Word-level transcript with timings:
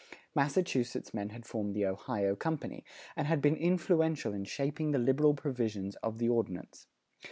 Massachusetts 0.33 1.13
men 1.13 1.29
had 1.29 1.45
formed 1.45 1.75
the 1.75 1.85
Ohio 1.85 2.35
Company, 2.35 2.83
and 3.15 3.27
had 3.27 3.39
been 3.39 3.55
influential 3.55 4.33
in 4.33 4.45
shaping 4.45 4.89
the 4.89 4.97
liberal 4.97 5.35
provisions 5.35 5.95
of 5.97 6.17
the 6.17 6.27
Ordinance. 6.27 6.87